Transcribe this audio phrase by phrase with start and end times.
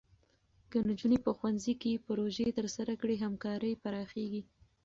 [0.71, 4.41] که نجونې په ښوونځي کې پروژې ترسره کړي، همکاري پراخېږي.